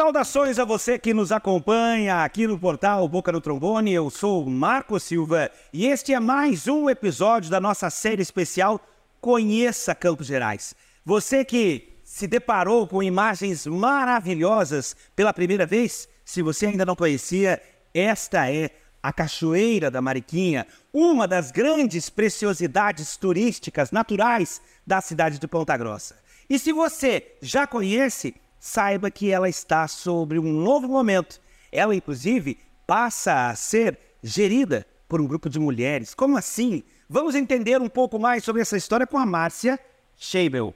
[0.00, 3.92] Saudações a você que nos acompanha aqui no portal Boca do Trombone.
[3.92, 8.80] Eu sou Marco Silva e este é mais um episódio da nossa série especial
[9.20, 10.74] Conheça Campos Gerais.
[11.04, 17.60] Você que se deparou com imagens maravilhosas pela primeira vez, se você ainda não conhecia,
[17.92, 18.70] esta é
[19.02, 26.16] a Cachoeira da Mariquinha, uma das grandes preciosidades turísticas naturais da cidade de Ponta Grossa.
[26.48, 31.40] E se você já conhece, saiba que ela está sobre um novo momento.
[31.72, 36.14] Ela, inclusive, passa a ser gerida por um grupo de mulheres.
[36.14, 36.84] Como assim?
[37.08, 39.80] Vamos entender um pouco mais sobre essa história com a Márcia
[40.16, 40.74] Scheibel,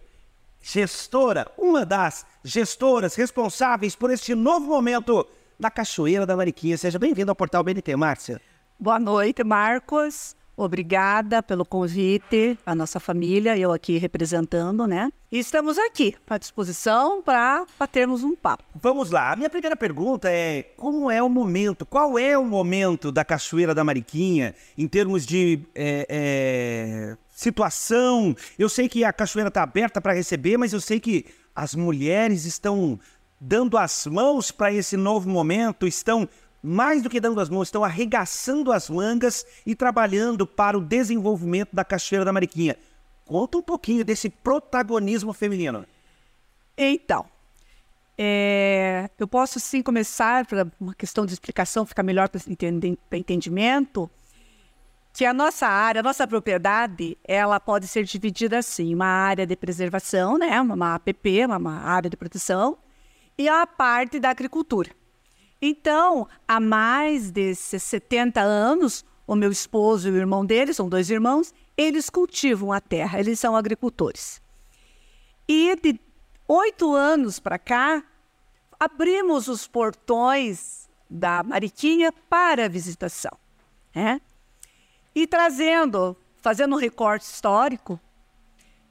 [0.61, 5.27] gestora, uma das gestoras responsáveis por este novo momento
[5.61, 6.79] da Cachoeira da Mariquinha.
[6.79, 8.41] Seja bem-vindo ao portal BNT, Márcia.
[8.81, 10.35] Boa noite, Marcos.
[10.57, 15.11] Obrigada pelo convite, a nossa família, eu aqui representando, né?
[15.31, 18.63] E estamos aqui à disposição para batermos um papo.
[18.75, 19.33] Vamos lá.
[19.33, 21.85] A minha primeira pergunta é: como é o momento?
[21.85, 28.37] Qual é o momento da Cachoeira da Mariquinha em termos de é, é, situação?
[28.57, 32.45] Eu sei que a cachoeira está aberta para receber, mas eu sei que as mulheres
[32.45, 33.01] estão
[33.41, 36.29] dando as mãos para esse novo momento, estão
[36.67, 41.77] mais do que dando as mãos, estão arregaçando as mangas e trabalhando para o desenvolvimento
[41.77, 42.79] da Cachoeira da Mariquinha.
[43.27, 45.85] Conta um pouquinho desse protagonismo feminino.
[46.75, 47.27] Então,
[48.17, 52.41] é, eu posso sim começar para uma questão de explicação ficar melhor para
[53.19, 54.11] entendimento
[55.13, 59.55] que a nossa área, a nossa propriedade, ela pode ser dividida assim, uma área de
[59.55, 62.79] preservação, né, uma APP, uma área de proteção,
[63.37, 64.91] e a parte da agricultura.
[65.67, 71.09] Então, há mais de 70 anos, o meu esposo e o irmão dele, são dois
[71.09, 74.43] irmãos, eles cultivam a terra, eles são agricultores.
[75.49, 75.99] E de
[76.47, 78.05] oito anos para cá,
[78.79, 83.33] abrimos os portões da Mariquinha para a visitação.
[83.95, 84.21] Né?
[85.15, 87.99] E trazendo, fazendo um recorte histórico,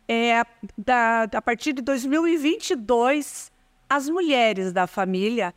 [0.07, 0.43] é,
[0.75, 3.51] da, a partir de 2022,
[3.87, 5.53] as mulheres da família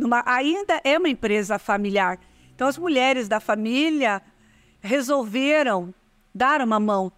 [0.00, 2.18] numa, ainda é uma empresa familiar.
[2.54, 4.22] Então, as mulheres da família
[4.80, 5.94] resolveram
[6.34, 7.12] dar uma mão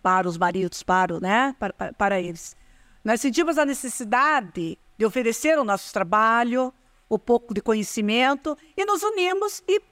[0.00, 2.56] para os maridos, para, né, para, para, para eles.
[3.04, 6.72] Nós sentimos a necessidade de oferecer o nosso trabalho,
[7.08, 9.82] o pouco de conhecimento, e nos unimos e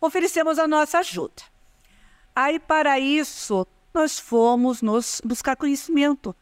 [0.00, 1.42] oferecemos a nossa ajuda.
[2.34, 6.36] Aí, para isso, nós fomos nos buscar conhecimento.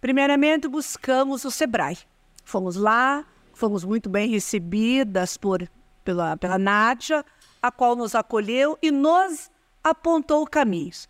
[0.00, 1.98] Primeiramente, buscamos o SEBRAE.
[2.44, 3.24] Fomos lá,
[3.60, 5.68] fomos muito bem recebidas por,
[6.02, 7.22] pela, pela Nádia,
[7.62, 9.50] a qual nos acolheu e nos
[9.84, 11.06] apontou caminhos.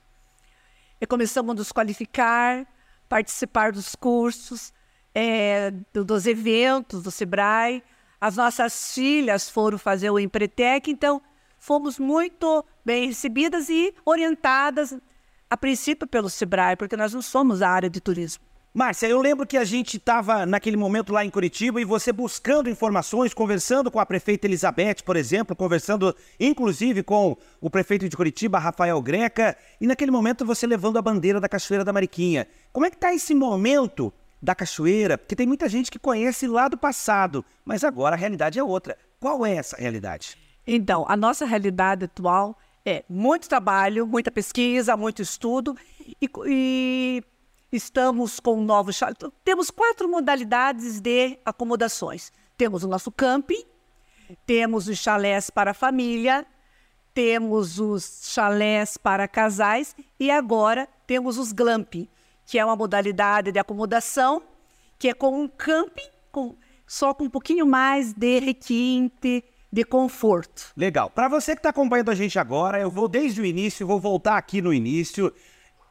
[1.00, 2.67] E começamos a nos qualificar,
[3.08, 4.73] participar dos cursos,
[5.14, 7.85] é, dos eventos do SEBRAE.
[8.20, 11.23] As nossas filhas foram fazer o Empretec, então
[11.56, 14.99] fomos muito bem recebidas e orientadas,
[15.49, 18.50] a princípio pelo SEBRAE, porque nós não somos a área de turismo.
[18.73, 22.71] Márcia, eu lembro que a gente estava naquele momento lá em Curitiba e você buscando
[22.71, 28.61] informações, conversando com a prefeita Elizabeth, por exemplo, conversando inclusive com o prefeito de Curitiba,
[28.61, 32.47] Rafael Greca, e naquele momento você levando a bandeira da Cachoeira da Mariquinha.
[32.73, 35.19] Como é que está esse momento da cachoeira?
[35.19, 38.97] Porque tem muita gente que conhece lá do passado, mas agora a realidade é outra.
[39.19, 40.39] Qual é essa realidade?
[40.65, 42.57] Então, a nossa realidade atual
[42.87, 45.77] é muito trabalho, muita pesquisa, muito estudo
[46.23, 47.25] e, e
[47.73, 49.17] Estamos com novos chalés.
[49.45, 52.33] Temos quatro modalidades de acomodações.
[52.57, 53.65] Temos o nosso camping,
[54.45, 56.45] temos os chalés para família,
[57.15, 62.09] temos os chalés para casais e agora temos os glamping,
[62.45, 64.43] que é uma modalidade de acomodação
[64.99, 66.55] que é com um camping, com,
[66.87, 70.73] só com um pouquinho mais de requinte, de conforto.
[70.77, 71.09] Legal.
[71.09, 74.37] Para você que está acompanhando a gente agora, eu vou desde o início, vou voltar
[74.37, 75.33] aqui no início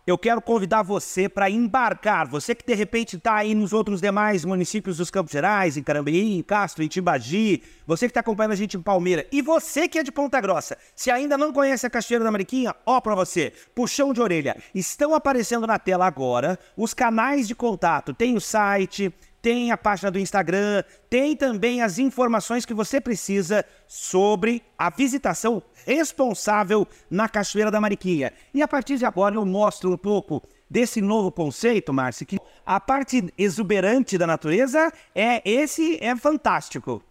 [0.10, 2.28] eu quero convidar você para embarcar.
[2.28, 6.36] Você que de repente está aí nos outros demais municípios dos Campos Gerais, em Carambeí,
[6.38, 10.00] em Castro, em Tibagi, você que está acompanhando a gente em Palmeira, e você que
[10.00, 13.54] é de Ponta Grossa, se ainda não conhece a Cachoeira da Mariquinha, ó para você,
[13.76, 14.58] puxão de orelha.
[14.74, 18.14] Estão aparecendo na tela agora os canais de contato.
[18.14, 23.66] Tem o site, tem a página do Instagram, tem também as informações que você precisa
[23.88, 28.34] sobre a visitação responsável na Cachoeira da Mariquinha.
[28.54, 32.80] E a partir de agora eu mostro um pouco desse novo conceito, Márcia, que a
[32.80, 37.02] parte exuberante da natureza é esse é fantástico.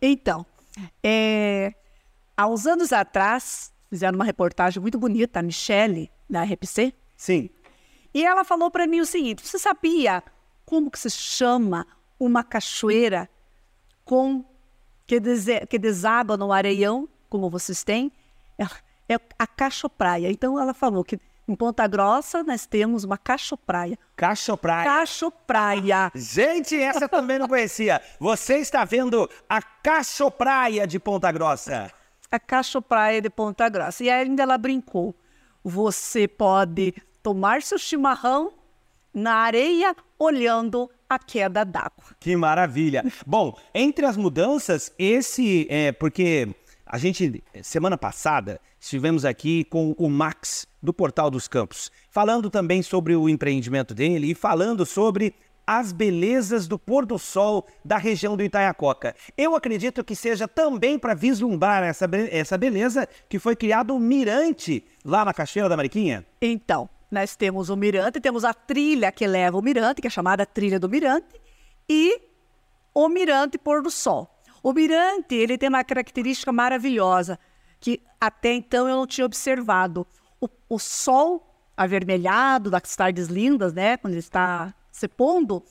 [0.00, 0.46] Então,
[1.02, 1.74] é,
[2.36, 6.92] há uns anos atrás, fizeram uma reportagem muito bonita, a Michelle, da RPC.
[7.16, 7.50] Sim.
[8.12, 10.22] E ela falou para mim o seguinte: você sabia
[10.64, 11.86] como que se chama
[12.18, 13.28] uma cachoeira
[14.04, 14.44] com
[15.06, 18.12] que, dese, que desaba no areião, como vocês têm,
[18.58, 18.64] é,
[19.14, 20.30] é a cachopraia.
[20.30, 23.98] Então ela falou que em Ponta Grossa, nós temos uma cachopraia.
[24.16, 24.84] Cachopraia.
[24.84, 26.10] Cachopraia.
[26.14, 28.00] Gente, essa também não conhecia.
[28.18, 31.92] Você está vendo a cachopraia de Ponta Grossa.
[32.30, 34.02] A cachopraia de Ponta Grossa.
[34.02, 35.14] E ainda ela brincou.
[35.62, 38.52] Você pode tomar seu chimarrão
[39.14, 42.04] na areia olhando a queda d'água.
[42.18, 43.04] Que maravilha.
[43.26, 46.48] Bom, entre as mudanças, esse é porque
[46.84, 52.82] a gente, semana passada, estivemos aqui com o Max, do Portal dos Campos, falando também
[52.82, 55.34] sobre o empreendimento dele e falando sobre
[55.66, 59.14] as belezas do pôr do sol da região do Itaiacoca.
[59.36, 64.84] Eu acredito que seja também para vislumbrar essa, essa beleza que foi criado um mirante
[65.04, 66.24] lá na Cachoeira da Mariquinha.
[66.40, 70.44] Então, nós temos o mirante, temos a trilha que leva o mirante, que é chamada
[70.44, 71.40] Trilha do Mirante,
[71.88, 72.20] e
[72.92, 74.28] o mirante pôr do sol.
[74.62, 77.38] O mirante, ele tem uma característica maravilhosa
[77.80, 80.06] que até então eu não tinha observado.
[80.40, 85.62] O, o sol avermelhado das tardes lindas, né, quando ele está se pondo,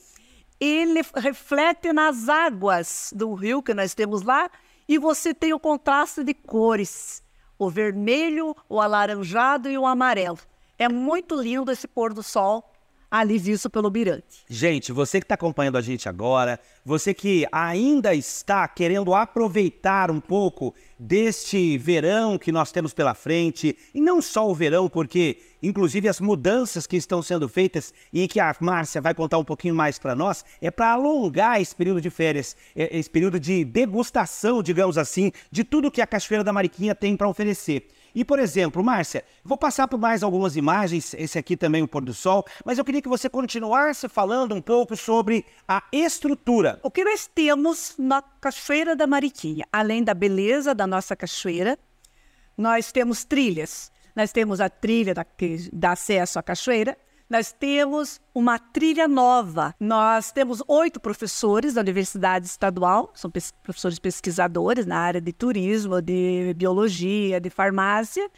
[0.60, 4.50] ele reflete nas águas do rio que nós temos lá
[4.88, 7.22] e você tem o contraste de cores,
[7.58, 10.38] o vermelho, o alaranjado e o amarelo.
[10.78, 12.74] É muito lindo esse pôr do sol
[13.14, 14.44] ali visto pelo Mirante.
[14.48, 20.18] Gente, você que está acompanhando a gente agora, você que ainda está querendo aproveitar um
[20.18, 26.08] pouco deste verão que nós temos pela frente, e não só o verão, porque inclusive
[26.08, 29.96] as mudanças que estão sendo feitas e que a Márcia vai contar um pouquinho mais
[29.96, 34.98] para nós, é para alongar esse período de férias, é, esse período de degustação, digamos
[34.98, 37.86] assim, de tudo que a Cachoeira da Mariquinha tem para oferecer.
[38.14, 42.04] E, por exemplo, Márcia, vou passar por mais algumas imagens, esse aqui também o pôr
[42.04, 46.78] do sol, mas eu queria que você continuasse falando um pouco sobre a estrutura.
[46.82, 49.66] O que nós temos na Cachoeira da Mariquinha?
[49.72, 51.76] Além da beleza da nossa cachoeira,
[52.56, 53.90] nós temos trilhas.
[54.14, 56.96] Nós temos a trilha da, que dá acesso à cachoeira,
[57.34, 59.74] nós temos uma trilha nova.
[59.80, 66.00] Nós temos oito professores da Universidade Estadual, são pes professores pesquisadores na área de turismo,
[66.00, 68.30] de biologia, de farmácia,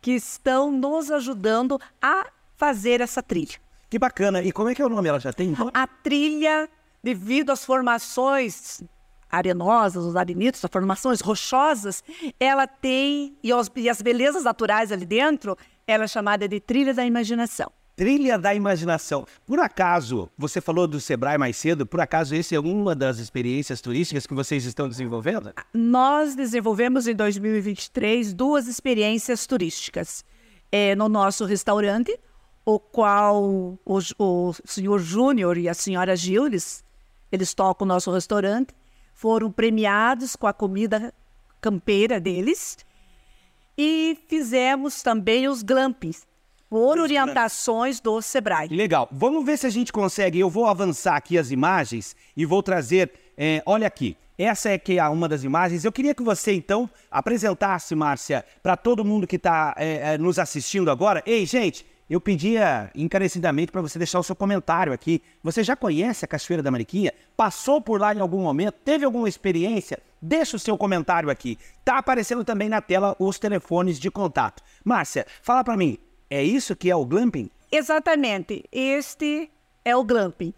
[0.00, 3.56] que estão nos ajudando a fazer essa trilha.
[3.90, 4.40] Que bacana.
[4.40, 5.08] E como é que é o nome?
[5.08, 5.52] Ela já tem?
[5.74, 6.68] A trilha,
[7.02, 8.80] devido às formações
[9.28, 12.04] arenosas, os arenitos, as formações rochosas,
[12.38, 16.94] ela tem, e, os, e as belezas naturais ali dentro, ela é chamada de trilha
[16.94, 17.72] da imaginação.
[17.96, 19.26] Trilha da imaginação.
[19.46, 23.80] Por acaso, você falou do Sebrae mais cedo, por acaso esse é uma das experiências
[23.80, 25.50] turísticas que vocês estão desenvolvendo?
[25.72, 30.22] Nós desenvolvemos em 2023 duas experiências turísticas.
[30.70, 32.20] É, no nosso restaurante,
[32.66, 33.78] o qual o,
[34.18, 36.84] o senhor Júnior e a senhora Gilles,
[37.32, 38.74] eles tocam o nosso restaurante,
[39.14, 41.14] foram premiados com a comida
[41.62, 42.76] campeira deles.
[43.78, 46.26] E fizemos também os glampings
[46.68, 48.68] por orientações do Sebrae.
[48.68, 49.08] Legal.
[49.10, 50.38] Vamos ver se a gente consegue.
[50.38, 53.12] Eu vou avançar aqui as imagens e vou trazer.
[53.36, 54.16] É, olha aqui.
[54.38, 55.84] Essa é que é uma das imagens.
[55.84, 60.38] Eu queria que você, então, apresentasse, Márcia, para todo mundo que está é, é, nos
[60.38, 61.22] assistindo agora.
[61.24, 65.22] Ei, gente, eu pedia encarecidamente para você deixar o seu comentário aqui.
[65.42, 67.12] Você já conhece a Cachoeira da Mariquinha?
[67.34, 68.74] Passou por lá em algum momento?
[68.84, 69.98] Teve alguma experiência?
[70.20, 71.58] Deixa o seu comentário aqui.
[71.82, 74.62] Tá aparecendo também na tela os telefones de contato.
[74.84, 75.98] Márcia, fala para mim,
[76.30, 77.50] é isso que é o glamping?
[77.70, 78.64] Exatamente.
[78.72, 79.50] Este
[79.84, 80.52] é o glamping.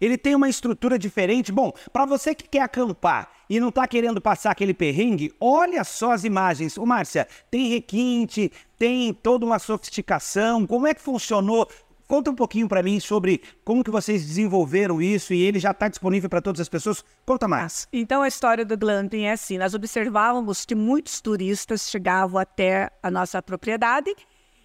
[0.00, 1.52] Ele tem uma estrutura diferente.
[1.52, 6.12] Bom, para você que quer acampar e não está querendo passar aquele perrengue, olha só
[6.12, 6.78] as imagens.
[6.78, 10.66] Ô, Márcia, tem requinte, tem toda uma sofisticação.
[10.66, 11.68] Como é que funcionou?
[12.08, 15.86] Conta um pouquinho para mim sobre como que vocês desenvolveram isso e ele já está
[15.86, 17.04] disponível para todas as pessoas.
[17.24, 17.86] Conta mais.
[17.92, 23.10] Então a história do glamping é assim: nós observávamos que muitos turistas chegavam até a
[23.12, 24.12] nossa propriedade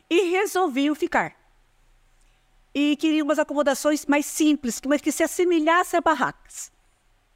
[0.09, 1.35] e resolviam ficar.
[2.73, 6.71] E queriam umas acomodações mais simples, mas que se assemelhassem a barracas.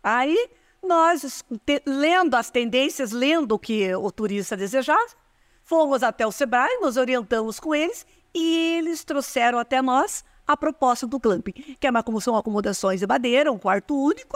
[0.04, 0.50] Aí
[0.82, 5.16] nós, te, lendo as tendências, lendo o que o turista desejava,
[5.64, 11.06] fomos até o Sebrae, nos orientamos com eles e eles trouxeram até nós a proposta
[11.06, 14.36] do glamping, que é uma, são acomodações de madeira, um quarto único,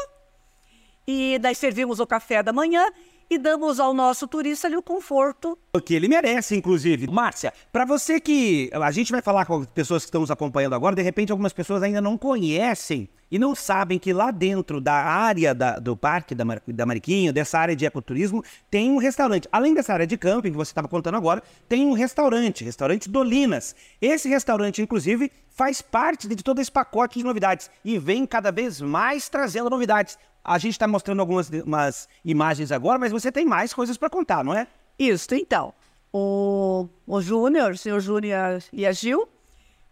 [1.07, 2.85] e nós servimos o café da manhã
[3.29, 5.57] e damos ao nosso turista ali o conforto.
[5.75, 7.07] O que ele merece, inclusive.
[7.07, 8.69] Márcia, para você que.
[8.73, 11.53] A gente vai falar com as pessoas que estão nos acompanhando agora, de repente algumas
[11.53, 16.35] pessoas ainda não conhecem e não sabem que lá dentro da área da, do parque
[16.35, 19.49] da, Mar, da Mariquinha, dessa área de ecoturismo, tem um restaurante.
[19.51, 23.75] Além dessa área de camping que você estava contando agora, tem um restaurante, restaurante Dolinas.
[23.99, 28.79] Esse restaurante, inclusive, faz parte de todo esse pacote de novidades e vem cada vez
[28.79, 30.15] mais trazendo novidades.
[30.43, 34.43] A gente está mostrando algumas umas imagens agora, mas você tem mais coisas para contar,
[34.43, 34.67] não é?
[34.97, 35.73] Isso, então.
[36.11, 39.27] O, o Júnior, o senhor Júnior e a Gil,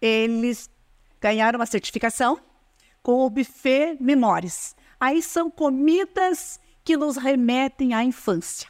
[0.01, 0.70] eles
[1.20, 2.39] ganharam uma certificação
[3.01, 4.75] com o buffet Memórias.
[5.00, 8.70] Aí são comidas que nos remetem à infância.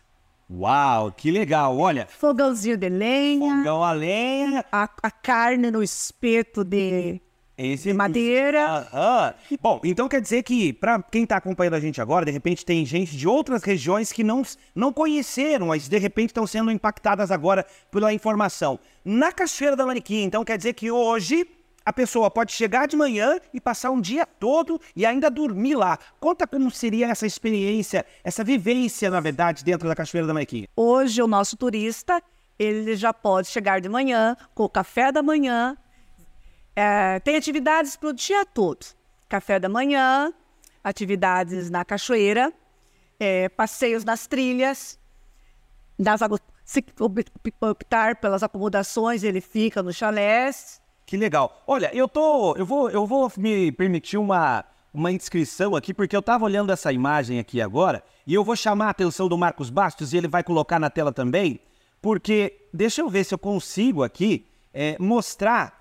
[0.49, 1.77] Uau, que legal!
[1.77, 7.21] Olha, Fogãozinho de lenha, fogão a lenha, a, a carne no espeto de,
[7.57, 8.87] esse de madeira.
[8.93, 9.33] Aham.
[9.61, 12.85] Bom, então quer dizer que, para quem está acompanhando a gente agora, de repente tem
[12.85, 14.41] gente de outras regiões que não,
[14.73, 18.79] não conheceram, mas de repente estão sendo impactadas agora pela informação.
[19.03, 21.47] Na Cachoeira da Mariquinha, então quer dizer que hoje
[21.85, 25.97] a pessoa pode chegar de manhã e passar um dia todo e ainda dormir lá.
[26.19, 30.67] Conta como seria essa experiência, essa vivência, na verdade, dentro da Cachoeira da Mariquinha.
[30.75, 32.21] Hoje o nosso turista,
[32.57, 35.75] ele já pode chegar de manhã com o café da manhã.
[36.75, 38.85] É, tem atividades para o dia todo.
[39.27, 40.33] Café da manhã,
[40.83, 42.53] atividades na cachoeira,
[43.19, 44.99] é, passeios nas trilhas,
[45.97, 46.21] nas,
[46.63, 50.81] se op- optar pelas acomodações, ele fica no chalés.
[51.05, 51.61] Que legal.
[51.67, 56.21] Olha, eu tô, eu vou, eu vou me permitir uma uma inscrição aqui porque eu
[56.21, 60.11] tava olhando essa imagem aqui agora e eu vou chamar a atenção do Marcos Bastos
[60.11, 61.61] e ele vai colocar na tela também,
[62.01, 65.80] porque deixa eu ver se eu consigo aqui é, mostrar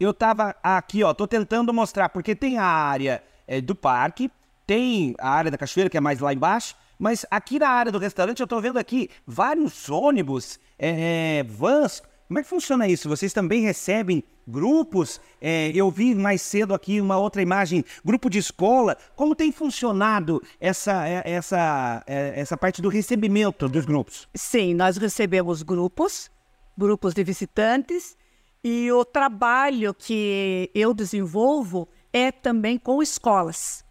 [0.00, 4.30] eu tava aqui, ó, tô tentando mostrar, porque tem a área é, do parque,
[4.66, 7.98] tem a área da cachoeira, que é mais lá embaixo, mas aqui na área do
[7.98, 12.02] restaurante eu tô vendo aqui vários ônibus, é, é, vans.
[12.28, 13.08] Como é que funciona isso?
[13.08, 15.20] Vocês também recebem grupos?
[15.40, 18.96] É, eu vi mais cedo aqui uma outra imagem, grupo de escola.
[19.16, 24.28] Como tem funcionado essa, é, essa, é, essa parte do recebimento dos grupos?
[24.34, 26.30] Sim, nós recebemos grupos,
[26.78, 28.16] grupos de visitantes,
[28.62, 33.84] e o trabalho que eu desenvolvo é também com escolas.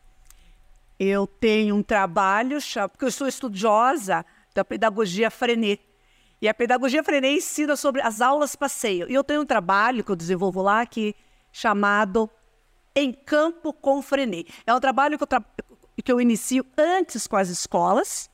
[1.00, 2.58] Eu tenho um trabalho,
[2.92, 5.82] porque eu sou estudiosa da pedagogia Frenet.
[6.42, 9.10] E a pedagogia Frenet ensina sobre as aulas passeio.
[9.10, 11.16] E eu tenho um trabalho que eu desenvolvo lá que
[11.52, 12.30] chamado
[12.96, 14.54] Em Campo com Frenet.
[14.68, 15.44] É um trabalho que eu, tra-
[16.04, 18.30] que eu inicio antes com as escolas.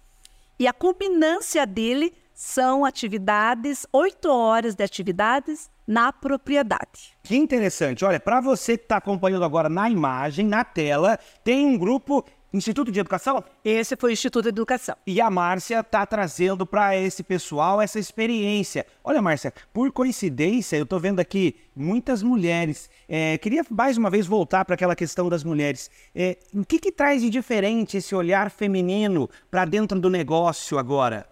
[0.58, 7.15] E a culminância dele são atividades, oito horas de atividades na propriedade.
[7.24, 8.04] Que interessante.
[8.04, 12.25] Olha, para você que está acompanhando agora na imagem, na tela, tem um grupo
[12.56, 14.96] Instituto de Educação Esse foi o Instituto de Educação.
[15.06, 18.86] e a Márcia está trazendo para esse pessoal essa experiência.
[19.04, 22.89] Olha, Márcia, por coincidência, eu estou vendo aqui muitas mulheres.
[23.10, 25.92] É, queria mais uma vez voltar para aquela questão das mulheres.
[26.15, 31.27] É, o que, que traz de diferente esse olhar feminino para dentro do negócio agora?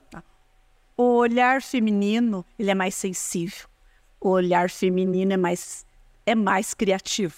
[0.98, 3.72] O olhar feminino, ele é mais sensível.
[4.23, 5.85] O olhar feminino é mais
[6.25, 7.35] é mais criativo.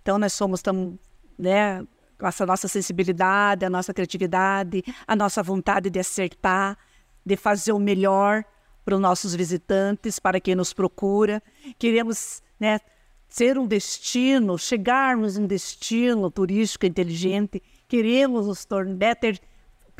[0.00, 0.96] Então nós somos tão,
[1.36, 1.84] né,
[2.16, 6.78] com essa nossa sensibilidade, a nossa criatividade, a nossa vontade de acertar,
[7.26, 8.44] de fazer o melhor
[8.84, 11.42] para os nossos visitantes, para quem nos procura.
[11.76, 12.78] Queremos, né,
[13.28, 17.60] ser um destino, chegarmos em um destino turístico inteligente.
[17.88, 19.40] Queremos nos tornar, ter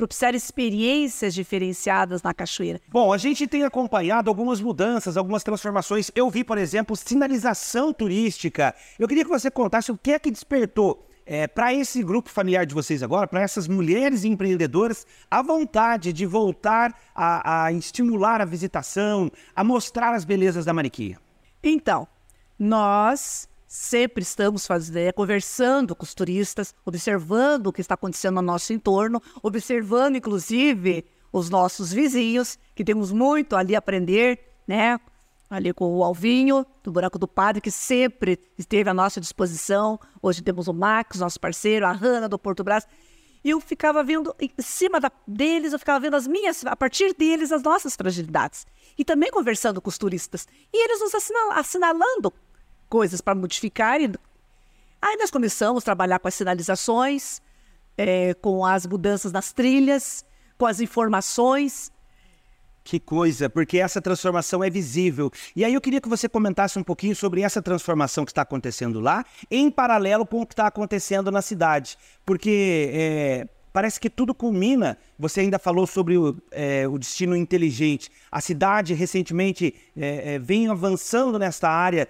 [0.03, 2.81] propiciar experiências diferenciadas na cachoeira.
[2.89, 6.11] Bom, a gente tem acompanhado algumas mudanças, algumas transformações.
[6.13, 8.75] Eu vi, por exemplo, sinalização turística.
[8.99, 11.07] Eu queria que você contasse o que é que despertou
[11.55, 16.93] para esse grupo familiar de vocês agora, para essas mulheres empreendedoras, a vontade de voltar
[17.15, 21.17] a, a estimular a visitação, a mostrar as belezas da Mariquinha.
[21.63, 22.05] Então,
[22.59, 28.71] nós sempre estamos fazendo, conversando com os turistas, observando o que está acontecendo no nosso
[28.71, 34.99] entorno, observando, inclusive, os nossos vizinhos, que temos muito ali a aprender, né?
[35.49, 39.99] Ali com o Alvinho, do Buraco do Padre, que sempre esteve à nossa disposição.
[40.21, 42.85] Hoje temos o Max, nosso parceiro, a Hanna, do Porto Brás.
[43.43, 47.15] E eu ficava vendo, em cima da- deles, eu ficava vendo as minhas, a partir
[47.15, 48.67] deles, as nossas fragilidades.
[48.95, 50.47] E também conversando com os turistas.
[50.71, 52.31] E eles nos assinala- assinalando
[52.93, 53.99] coisas para modificar.
[53.99, 54.05] E...
[55.01, 57.41] Aí nós começamos a trabalhar com as sinalizações,
[57.97, 60.23] eh, com as mudanças nas trilhas,
[60.59, 61.91] com as informações.
[62.83, 65.31] Que coisa, porque essa transformação é visível.
[65.55, 68.99] E aí eu queria que você comentasse um pouquinho sobre essa transformação que está acontecendo
[68.99, 71.97] lá, em paralelo com o que está acontecendo na cidade.
[72.23, 74.99] Porque é, parece que tudo culmina.
[75.17, 78.11] Você ainda falou sobre o, é, o destino inteligente.
[78.31, 82.07] A cidade recentemente é, é, vem avançando nesta área.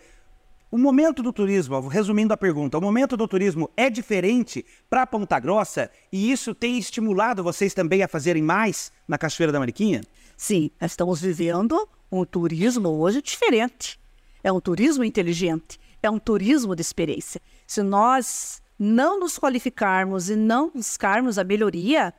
[0.74, 5.40] O momento do turismo, resumindo a pergunta, o momento do turismo é diferente para Ponta
[5.40, 10.02] Grossa e isso tem estimulado vocês também a fazerem mais na Cachoeira da Mariquinha?
[10.36, 14.00] Sim, estamos vivendo um turismo hoje diferente.
[14.44, 17.40] É um turismo inteligente, é um turismo de experiência.
[17.68, 22.12] Se nós não nos qualificarmos e não buscarmos a melhoria,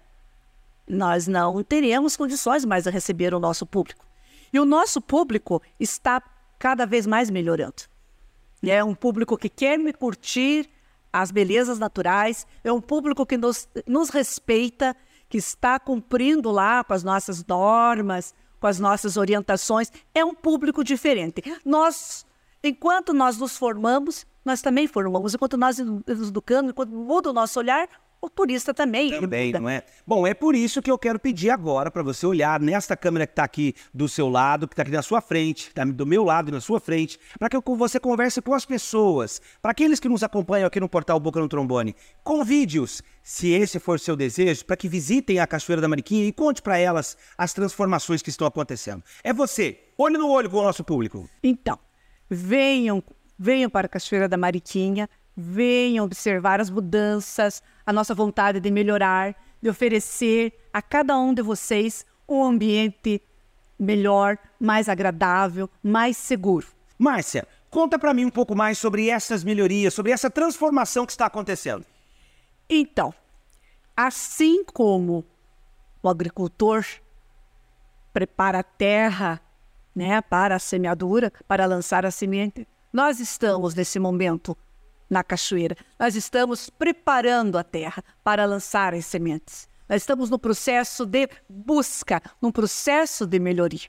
[0.88, 4.06] nós não teremos condições mais de receber o nosso público.
[4.52, 6.23] E o nosso público está
[6.56, 7.92] cada vez mais melhorando.
[8.71, 10.68] É um público que quer me curtir
[11.12, 14.97] as belezas naturais, é um público que nos, nos respeita,
[15.28, 19.92] que está cumprindo lá com as nossas normas, com as nossas orientações.
[20.12, 21.42] É um público diferente.
[21.64, 22.26] Nós,
[22.62, 25.35] enquanto nós nos formamos, nós também formamos.
[25.35, 27.88] Enquanto nós nos educamos, enquanto muda o nosso olhar,
[28.24, 29.10] o turista também.
[29.20, 29.82] Também, não é?
[30.06, 33.32] Bom, é por isso que eu quero pedir agora para você olhar nesta câmera que
[33.32, 36.48] está aqui do seu lado, que está aqui na sua frente, tá do meu lado
[36.48, 40.22] e na sua frente, para que você converse com as pessoas, para aqueles que nos
[40.22, 41.94] acompanham aqui no portal Boca no Trombone.
[42.22, 46.62] Convide-os, se esse for seu desejo, para que visitem a Cachoeira da Mariquinha e conte
[46.62, 49.02] para elas as transformações que estão acontecendo.
[49.22, 51.28] É você, olho no olho com o nosso público.
[51.42, 51.78] Então,
[52.28, 53.02] venham,
[53.38, 59.35] venham para a Cachoeira da Mariquinha, venham observar as mudanças, a nossa vontade de melhorar,
[59.61, 63.20] de oferecer a cada um de vocês um ambiente
[63.79, 66.66] melhor, mais agradável, mais seguro.
[66.99, 71.27] Márcia, conta para mim um pouco mais sobre essas melhorias, sobre essa transformação que está
[71.27, 71.85] acontecendo.
[72.68, 73.12] Então,
[73.97, 75.25] assim como
[76.03, 76.85] o agricultor
[78.12, 79.40] prepara a terra
[79.94, 84.57] né, para a semeadura, para lançar a semente, nós estamos nesse momento
[85.14, 85.77] na cachoeira.
[85.98, 89.68] Nós estamos preparando a terra para lançar as sementes.
[89.88, 93.88] Nós estamos no processo de busca, num processo de melhoria.